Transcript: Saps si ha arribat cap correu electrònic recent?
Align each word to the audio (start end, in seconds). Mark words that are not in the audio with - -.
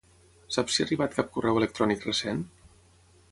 Saps 0.55 0.77
si 0.77 0.81
ha 0.81 0.85
arribat 0.87 1.13
cap 1.19 1.29
correu 1.37 1.61
electrònic 1.61 2.09
recent? 2.09 2.43